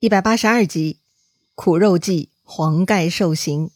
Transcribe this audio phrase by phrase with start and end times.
[0.00, 0.98] 一百八十二集，
[1.56, 3.72] 苦肉计，黄盖受刑。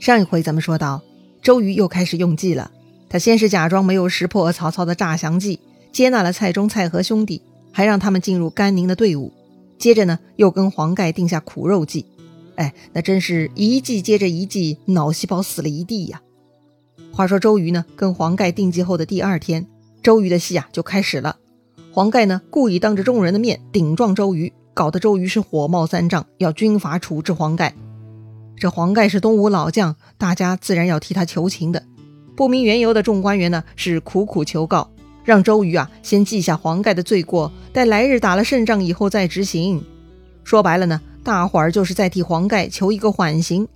[0.00, 1.04] 上一回咱们说到，
[1.42, 2.72] 周瑜又开始用计了。
[3.08, 5.60] 他先是假装没有识破曹操的诈降计，
[5.92, 9.32] 接纳了蔡中、蔡和兄弟，还让他们进入甘宁的队伍。
[9.78, 12.04] 接着呢，又跟黄盖定下苦肉计。
[12.56, 16.20] 哎，那真是一计接着一计，脑细胞死了一地呀。
[17.12, 19.68] 话说周瑜呢，跟黄盖定计后的第二天，
[20.02, 21.36] 周瑜的戏啊就开始了。
[21.98, 27.74] 黄盖呢，故意当着众人的面顶撞周瑜，搞得周瑜是火冒三丈，要军法处置黄盖。
[28.56, 31.82] 这黄盖是东吴老将，大家自然要替他求情的。
[32.36, 34.88] 不明缘由的众官员呢，是苦苦求告，
[35.24, 39.84] 让周瑜啊先记下黄盖的罪过，待来日打了胜仗以后再执行。
[40.44, 43.66] 说白了呢，大伙儿就是在替黄盖求一个缓刑。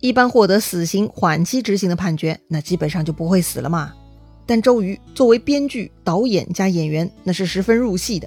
[0.00, 3.92] 一般获得死刑缓期执行的判决，那基本上就不会死了嘛。
[4.48, 8.26] 但周瑜作为编剧、导演加演员，那是十分入戏的，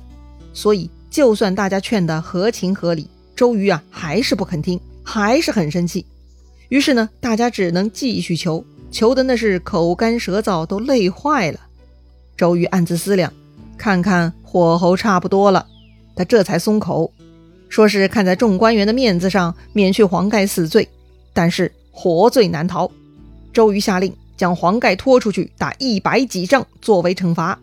[0.53, 6.05] 所以就算大家劝得合情合理，周瑜啊还是不肯听，还是很生气。
[6.70, 11.60] 于是呢，大家只能继续求，求的那是口干舌燥，都累坏了。
[12.38, 13.34] 周瑜暗自思量，
[13.76, 15.65] 看看火候差不多了，
[16.15, 17.12] 他这才松口，
[17.67, 20.88] 说是看在众官员的面子上，免去黄盖死罪，
[21.34, 22.91] 但是活罪难逃。
[23.51, 24.13] 周瑜下令。
[24.41, 27.59] 将黄盖拖出去打一百几仗作为惩罚。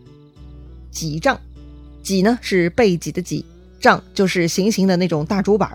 [0.93, 1.37] 几仗，
[2.05, 3.45] 几呢是背脊的脊，
[3.81, 5.69] 杖就是行刑的那种大竹板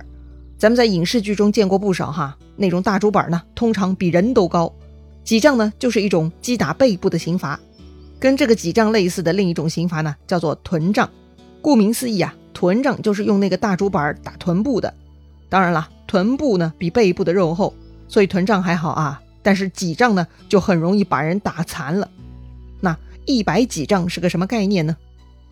[0.57, 4.73] 咱们在影视剧中见过不少哈，那种大竹板呢，通常比人都高。
[5.25, 7.59] 几杖呢，就是一种击打背部的刑罚。
[8.17, 11.09] 跟这个几杖类似的另一种刑罚呢，叫做臀杖。
[11.61, 14.93] 顾名思义啊，臀杖就是用那个大竹板打臀部的。
[15.49, 17.73] 当然了，臀部呢比背部的肉厚，
[18.07, 19.21] 所以臀杖还好啊。
[19.43, 22.09] 但是几丈呢，就很容易把人打残了。
[22.81, 24.97] 那一百几丈是个什么概念呢？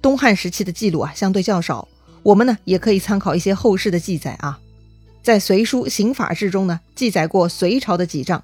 [0.02, 1.88] 东汉时期的记录啊，相对较少。
[2.24, 4.60] 我们呢，也可以参考一些后世的记载啊。
[5.22, 8.44] 在《隋书刑法志》中呢，记载过隋朝的几丈，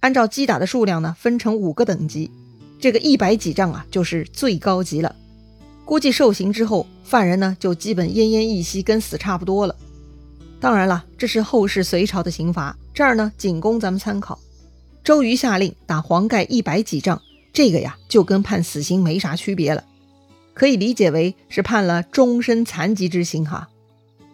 [0.00, 2.30] 按照击打的数量呢，分成五个等级。
[2.78, 5.16] 这个一百几丈啊，就是最高级了。
[5.84, 9.74] 估计受刑之后，犯人呢，就基本奄奄一息，跟死差不多了。
[10.60, 14.38] 当然了，这是后世隋朝的刑罚，这儿呢，仅供咱们参考。
[15.04, 17.20] 周瑜下令打黄盖一百几杖，
[17.52, 19.84] 这个呀就跟判死刑没啥区别了，
[20.54, 23.68] 可以理解为是判了终身残疾之刑哈。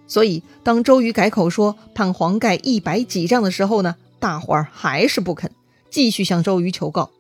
[0.07, 5.51] 所以当周瑜改口说判黄盖一百几杖的时候呢，大伙儿还是不肯，
[5.91, 7.11] 继续向周瑜求告。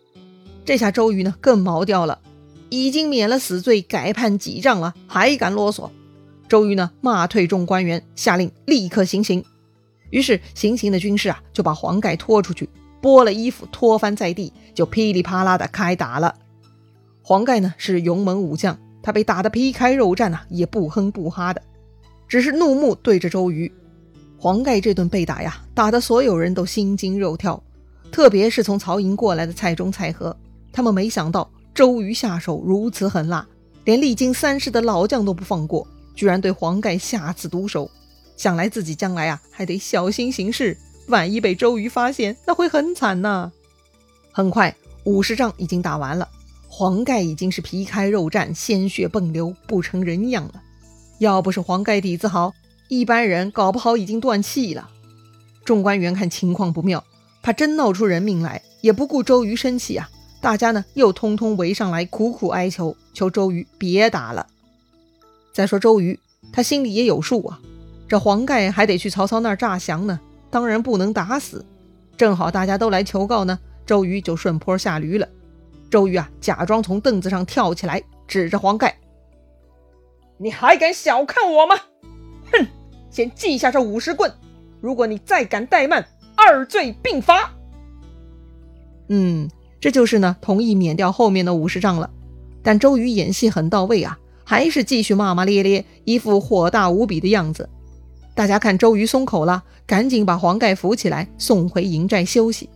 [0.65, 2.21] 这下周瑜呢更毛掉了，
[2.69, 5.91] 已经免了死罪，改判几杖了，还敢啰嗦？
[6.49, 9.45] 周瑜呢骂退众官员，下令立刻行刑。
[10.11, 12.69] 于是行刑的军士啊就把黄盖拖出去。
[13.01, 16.35] 剥了衣服，拖翻在地，就噼里啪啦的开打了。
[17.23, 21.63] 黄盖呢是勇猛武将，他被打得皮开肉绽呐，也不哼不哈的，
[22.29, 23.73] 只是怒目对着周瑜。
[24.39, 27.63] 黄盖这顿被打呀，打得所有人都心惊肉跳，
[28.11, 30.37] 特别是从曹营过来的蔡中、蔡和，
[30.73, 33.47] 他们没想到周瑜下手如此狠辣，
[33.85, 37.91] 连历经三世的老将都不放过，居然对黄盖下此毒手，
[38.37, 40.77] 想来自己将来啊还得小心行事。
[41.11, 43.53] 万一被周瑜发现，那会很惨呐。
[44.33, 46.27] 很快，五十仗已经打完了，
[46.69, 50.63] 黄盖已经是皮开肉绽、鲜血迸流，不成人样了。
[51.19, 52.55] 要不是黄盖底子好，
[52.89, 54.89] 一般人搞不好已经断气了。
[55.65, 57.05] 众官员看情况不妙，
[57.43, 60.09] 怕真闹出人命来，也不顾周瑜生气啊。
[60.41, 64.47] 大家呢又通通围上来，苦苦哀求，求周瑜别打了。
[65.53, 66.19] 再说周瑜，
[66.53, 67.61] 他心里也有数啊，
[68.09, 70.19] 这黄盖还得去曹操那儿诈降呢。
[70.51, 71.65] 当然不能打死，
[72.17, 75.29] 正好大家都来求告呢，周瑜就顺坡下驴了。
[75.89, 78.97] 周瑜啊，假装从凳子上跳起来，指着黄盖
[80.39, 81.77] ：“你还敢小看我吗？
[82.53, 82.67] 哼，
[83.11, 84.33] 先记下这五十棍，
[84.81, 86.07] 如果你再敢怠慢，
[86.37, 87.53] 二罪并罚。”
[89.09, 89.49] 嗯，
[89.81, 92.11] 这就是呢，同意免掉后面的五十丈了。
[92.63, 97.69] 但周瑜演戏很到位啊，还是继续骂骂咧咧，一副火大无比的样子。
[98.41, 102.71] 大家看周瑜松口了，赶紧把黄盖扶起来，送回营寨休息。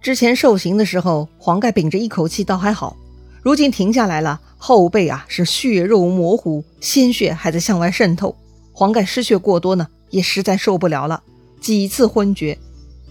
[0.00, 2.96] 之前受刑的时候，黄盖屏着一口气倒还好，
[3.42, 8.34] 如今停下来了，后背啊是血肉模糊，鲜血还在向外渗透。
[8.72, 11.22] 黄盖失血过多呢，也实在受不了了，
[11.60, 12.58] 几次昏厥。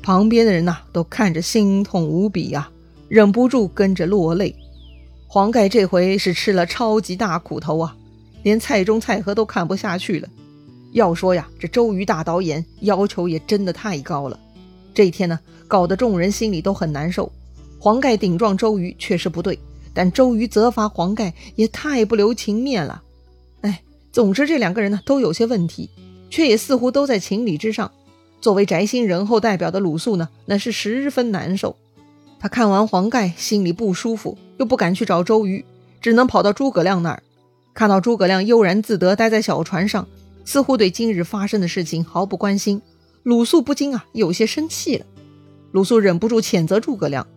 [0.04, 2.70] 旁边的人呐都看着心痛无比呀，
[3.08, 4.54] 忍不住跟着落泪。
[5.26, 7.96] 黄盖这回是吃了超级大苦头啊，
[8.44, 10.28] 连蔡中、蔡和都看不下去了。
[10.96, 14.40] 要说呀，这周瑜大导演要求也真的太高了。
[14.94, 15.38] 这一天呢，
[15.68, 17.30] 搞得众人心里都很难受。
[17.78, 19.60] 黄盖顶撞周瑜确实不对，
[19.94, 23.04] 但周瑜责罚黄盖也太不留情面了。
[23.60, 23.84] 哎，
[24.14, 25.90] 总之，这两个人呢都有些问题，
[26.30, 27.92] 却也似乎都在情理之上。
[28.40, 31.76] 作为宅心仁厚代表的鲁肃呢，那是十分难受。
[32.40, 35.66] 他看完黄盖，心里不舒服，又不敢去找周瑜，
[36.00, 37.22] 只能跑到诸葛亮那儿。
[37.74, 40.08] 看到诸葛亮悠然自得待在小船上，
[40.46, 42.82] 似乎对今日发生的事情毫不关心，
[43.24, 45.06] 鲁肃不禁啊有些生气了。
[45.72, 47.28] 鲁肃忍不住谴责诸葛亮：“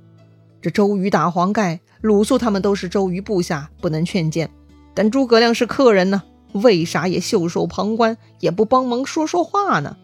[0.63, 4.49] 这周瑜打黄盖，鲁肃他们都是周瑜部下，不能劝谏。
[4.95, 6.23] 但诸葛亮是客人呢，
[6.53, 9.97] 为啥也袖手旁观，也不帮忙说说话呢？”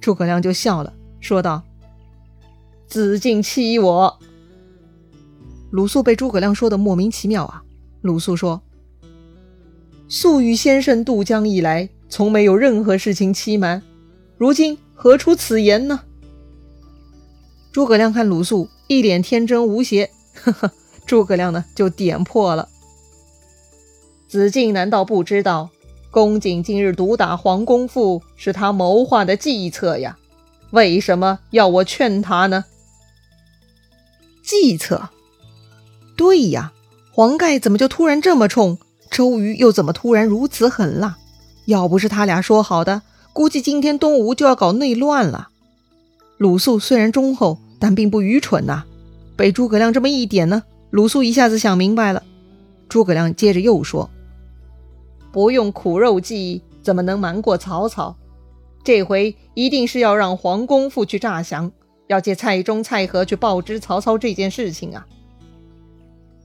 [0.00, 1.62] 诸葛亮就笑了，说道
[2.86, 4.18] ：“子敬欺我。”
[5.70, 7.62] 鲁肃被诸葛亮说的莫名其妙啊。
[8.02, 8.60] 鲁肃说。
[10.08, 13.82] 素与先生渡江以来，从没有任何事情欺瞒，
[14.36, 16.02] 如今何出此言呢？
[17.72, 20.70] 诸葛亮看鲁肃一脸天真无邪，呵呵，
[21.06, 22.68] 诸葛亮呢就点破了：
[24.28, 25.70] 子敬难道不知道，
[26.10, 30.18] 公瑾今日毒打黄公父是他谋划的计策呀？
[30.70, 32.66] 为什么要我劝他呢？
[34.44, 35.08] 计策？
[36.14, 36.74] 对呀，
[37.10, 38.76] 黄盖怎么就突然这么冲？
[39.10, 41.16] 周瑜又怎么突然如此狠辣？
[41.66, 45.48] 要不是他俩说好的，估计今天东吴就要搞内乱了。
[46.36, 48.84] 鲁肃虽然忠厚，但并不愚蠢呐。
[49.36, 52.22] 被诸葛亮这么一点呢，鲁肃一下子想明白了。
[52.88, 54.10] 诸葛亮接着又说
[55.32, 58.16] ：“不用苦肉计，怎么能瞒过曹操？
[58.84, 61.72] 这回一定是要让黄公父去诈降，
[62.08, 65.06] 要借蔡中、蔡和去报知曹操这件事情啊。”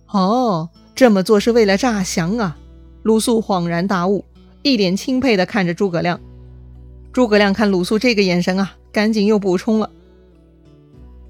[0.08, 0.70] 哦。
[0.96, 2.58] 这么做是为了诈降啊！
[3.04, 4.26] 鲁肃恍然大悟，
[4.62, 6.20] 一脸钦佩地看着诸葛亮。
[7.14, 9.90] 诸葛亮看鲁肃这个眼神啊，赶紧又补充了：“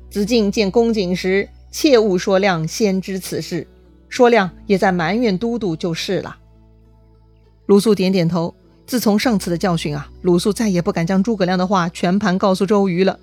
[0.10, 3.68] 子敬见公瑾时，切勿说亮先知此事，
[4.10, 6.38] 说亮也在埋怨都督就是了。”
[7.68, 8.54] 鲁肃点点头。
[8.86, 13.20] 自从上次的教训啊，鲁肃再也不敢将诸葛亮的话全盘告诉周瑜了。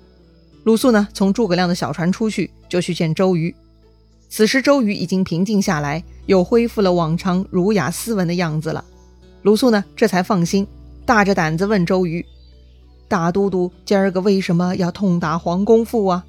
[0.63, 3.53] 鲁肃呢，从诸葛亮的小船出去，就去见周瑜。
[4.29, 6.03] 此时周瑜已经平静下来。
[6.25, 8.83] 又恢复了往常儒雅斯文的样子了，
[9.45, 10.65] 鲁肃呢这才放心，
[11.05, 12.25] 大着胆子问周瑜
[13.07, 16.25] ：“大都督今儿个为什么要痛打黄公父啊？”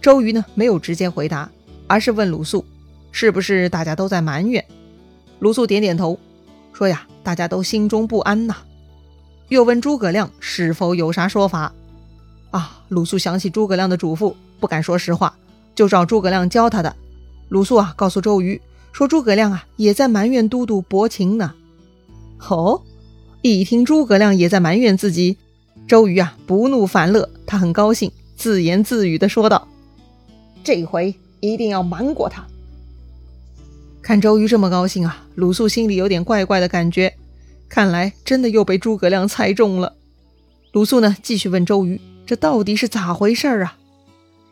[0.00, 1.50] 周瑜呢没有直接回答，
[1.86, 2.64] 而是问鲁肃
[3.12, 4.64] ：“是不是大家都在埋怨？”
[5.40, 6.18] 鲁肃点点头，
[6.72, 8.56] 说：“呀，大家都心中不安呐。”
[9.48, 11.70] 又问诸葛亮是否有啥说法。
[12.50, 15.36] 啊，鲁肃想起诸葛亮的嘱咐，不敢说实话，
[15.74, 16.96] 就照诸葛亮教他的。
[17.50, 18.58] 鲁肃啊，告诉周瑜。
[18.90, 21.52] 说诸葛亮啊，也在埋怨都督薄情呢。
[22.48, 22.82] 哦，
[23.40, 25.36] 一听诸葛亮也在埋怨自己，
[25.86, 29.68] 周瑜啊不怒反乐，他很高兴，自言自语的说道
[30.62, 32.46] ：“这回一定要瞒过他。”
[34.02, 37.14] 看周瑜这么高兴啊，鲁肃心里有点怪怪的感觉，
[37.68, 39.94] 看来真的又被诸葛亮猜中了。
[40.72, 43.76] 鲁肃呢，继续问周瑜：“这到底是咋回事啊？”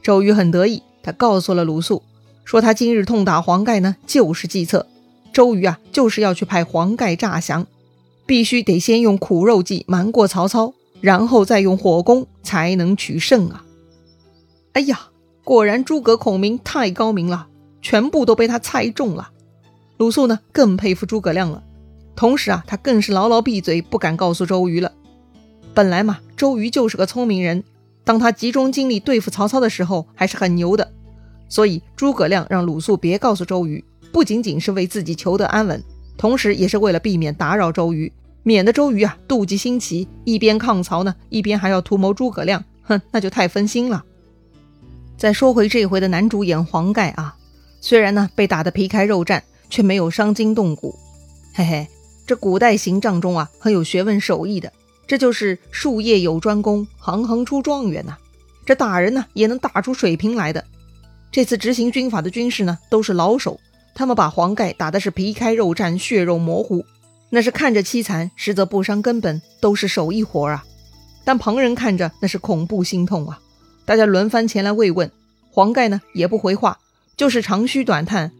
[0.02, 2.02] 周瑜很得意，他告诉了鲁肃。
[2.44, 4.86] 说他今日痛打黄盖呢，就是计策。
[5.32, 7.66] 周瑜啊，就是要去派黄盖诈降，
[8.30, 13.64] 必须得先用苦肉计瞒过曹操，然后再用火攻才能取胜啊！
[14.74, 15.08] 哎呀，
[15.42, 17.48] 果然诸葛孔明太高明了，
[17.82, 19.32] 全部都被他猜中了。
[19.96, 21.64] 鲁肃呢，更佩服诸葛亮了。
[22.14, 24.92] 同时啊，他更是牢牢闭嘴，不敢告诉周瑜了。
[25.74, 27.64] 本来嘛，周瑜就是个聪明人，
[28.04, 30.92] 当他集中精力对付曹操的时候，还是很牛的。
[31.48, 35.82] 所以诸葛亮让鲁肃别告诉周瑜，不仅仅是为自己求得安稳，
[36.16, 44.04] 同时也是为了避免打扰周瑜，免得周瑜啊妒忌心起，一边抗曹呢，一边还要图谋诸葛亮，哼，那就太分心了。
[45.16, 47.36] 再说回这回的男主演黄盖啊，
[47.80, 50.98] 虽然呢被打得皮开肉绽，却没有伤筋动骨。
[51.52, 51.86] 嘿嘿，
[52.26, 54.72] 这古代行仗中啊很有学问手艺的，
[55.06, 58.16] 这就是术业有专攻，行行出状元呐。
[58.64, 60.64] 这打人呢也能打出水平来的。
[61.30, 63.60] 这次执行军法的军士呢，都是老手，
[63.94, 66.84] 他们把黄盖打的是皮开肉绽、血肉模糊，
[67.30, 70.64] 那是看着凄惨，实则不伤根本，都是手艺活啊。
[71.24, 73.40] 但旁人看着那是恐怖心痛啊。
[73.84, 75.10] 大家轮番前来慰问，
[75.50, 76.78] 黄盖呢也不回话，
[77.16, 78.30] 就是长吁短叹，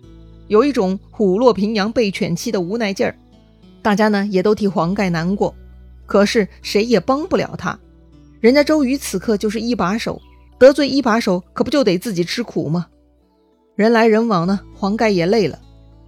[0.49, 3.16] 有一种虎落平阳被犬欺的无奈劲儿。
[3.82, 5.54] 大家呢也都替黄盖难过，
[6.06, 7.78] 可是谁也帮不了他。
[8.40, 10.20] 人家周瑜此刻就是一把手。
[10.59, 12.87] 得罪一把手，可不就得自己吃苦吗？
[13.76, 15.59] 人来人往呢，黄盖也累了。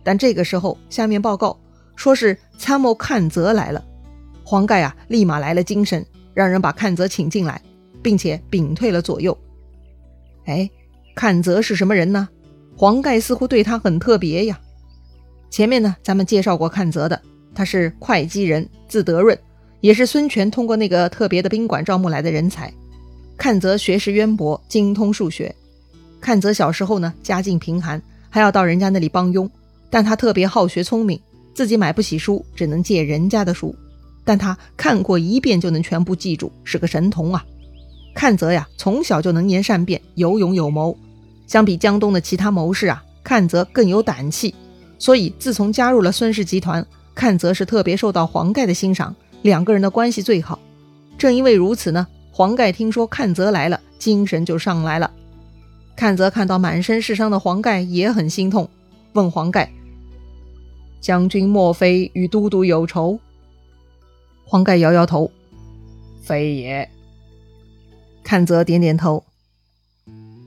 [0.04, 1.58] 但这个时候，下面报告
[2.02, 3.80] 说是参谋阚泽来了。
[4.42, 6.04] 黄盖啊，立马来了精神，
[6.34, 7.62] 让人把阚泽请进来，
[8.02, 9.38] 并且屏退了左右。
[10.46, 10.68] 哎，
[11.14, 12.28] 阚泽是什么人呢？
[12.76, 14.60] 黄盖似乎对他很特别呀。
[15.48, 17.22] 前面呢，咱们介绍过阚泽的，
[17.54, 19.38] 他是会稽人，字德润，
[19.80, 22.74] 也是孙权通过那个特别的宾馆招募来的人才。
[23.38, 25.54] 阚泽学识渊博，精通数学。
[26.20, 29.48] 阚泽小时候呢，家境贫寒，还要到人家那里帮佣。
[29.88, 31.20] 但他特别好学聪明，
[31.54, 33.74] 自己买不起书，只能借人家的书。
[34.24, 37.44] 但他看过一遍就能全部记住，是个神童啊！
[38.14, 40.96] 阚泽呀，从小就能言善辩，有勇有谋。
[41.46, 44.54] 相比江东的其他谋士啊，阚泽更有胆气。
[44.98, 50.58] 所以自从加入了孙氏集团，阚泽是特别受到黄盖的欣赏，两个人的关系最好。
[51.18, 55.10] 正因为如此呢，黄盖听说阚泽来了，精神就上来了。
[55.96, 58.68] 阚泽看到满身是伤的黄盖，也很心痛，
[59.14, 59.68] 问黄盖。
[61.02, 63.18] 将军莫非与都督有仇？
[64.44, 65.30] 黄盖摇摇头，
[66.22, 66.88] 非也。
[68.24, 69.24] 阚泽点点头。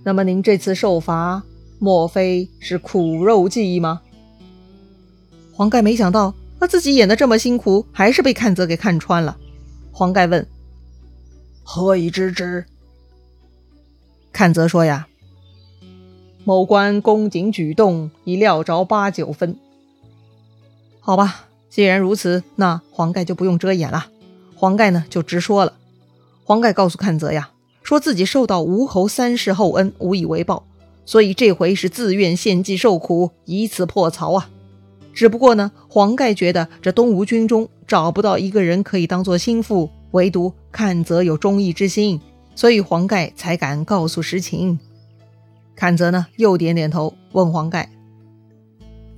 [0.05, 1.43] 那么您这次受罚，
[1.77, 4.01] 莫非是苦肉计吗？
[5.51, 9.37] 黄盖没想到，他自己演的这么辛苦，还是被阚泽给看穿了。
[9.91, 10.47] 黄盖问
[11.63, 12.65] ：“何以知之？”
[14.31, 15.07] 阚泽说：“呀，
[16.45, 19.57] 某官公瑾举动，已料着八九分。”
[21.07, 24.07] 好吧，既然如此，那黄盖就不用遮掩了。
[24.55, 25.73] 黄盖呢，就直说了。
[26.43, 27.51] 黄盖告诉阚泽呀，
[27.83, 30.65] 说自己受到吴侯三世厚恩，无以为报，
[31.05, 34.49] 所以这回是自愿献计受苦，以此破曹啊。
[35.13, 42.19] 只不过呢，黄盖觉得这东吴军中找不到一个人可以当做心腹，唯独阚泽有忠义之心，
[42.55, 44.79] 所以黄盖才敢告诉实情。
[45.77, 47.91] 阚泽呢，又点点头，问黄盖：“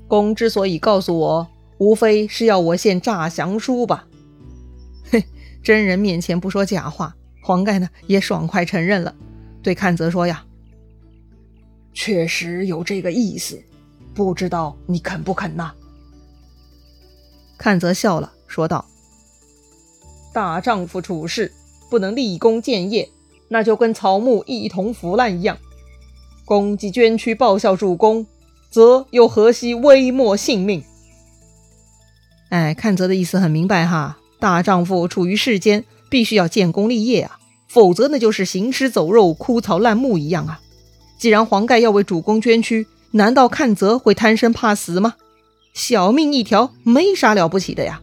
[0.10, 4.08] 公之所以告诉我。”无非是要我献诈降书吧？
[5.10, 5.24] 嘿，
[5.64, 9.16] 真人面前不说假话，黄盖呢也爽快承认了，
[9.62, 10.46] 对阚泽说呀
[11.94, 13.62] ：“确实有这个意思，
[14.14, 15.72] 不知道你肯不肯呐？”
[17.60, 18.86] 阚泽笑了，说道
[20.34, 21.52] ：“大丈夫处事
[21.90, 23.10] 不能立功建业，
[23.48, 25.58] 那就跟草木一同腐烂一样。
[26.46, 28.26] 公既捐躯报效主公，
[28.70, 30.84] 则又何惜微末性命？”
[32.50, 40.62] 哎，阚泽的意思很明白哈，大丈夫处于世间，必须要建功立业啊，否则那就是行尸走肉、枯草烂木一样啊。
[41.18, 45.16] 既然黄盖要为主公捐躯，难道阚泽会贪生怕死吗？
[45.74, 48.02] 小命一条，没啥了不起的呀。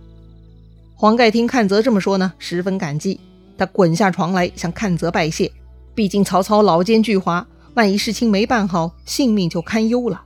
[0.94, 3.18] 黄盖听阚泽这么说呢，十分感激，
[3.56, 5.50] 他滚下床来向阚泽拜谢。
[5.94, 10.22] 毕竟曹操老奸巨猾，万一事情没办好，性命就堪忧了。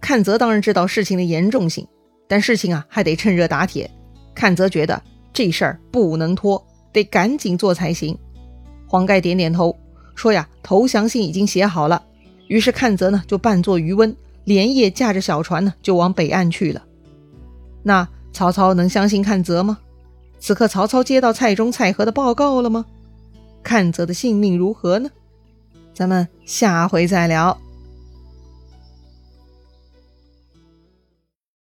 [0.00, 1.86] 阚泽当然知道事情的严重性。
[2.32, 3.90] 但事情啊，还得趁热打铁。
[4.34, 5.02] 阚泽觉得
[5.34, 8.16] 这事儿不能拖，得赶紧做才行。
[8.86, 9.78] 黄盖点点头，
[10.14, 12.02] 说呀，投降信已经写好了。
[12.48, 16.82] 于是阚泽呢，就扮作渔翁，连夜驾着小船呢，就往北岸去了。
[17.82, 19.78] 那曹操能相信阚泽吗？
[20.40, 22.86] 此刻曹操接到蔡中、蔡和的报告了吗？
[23.62, 25.10] 阚泽的性命如何呢？
[25.92, 27.58] 咱们下回再聊。